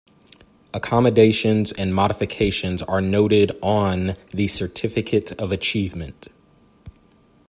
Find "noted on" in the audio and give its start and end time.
3.01-4.15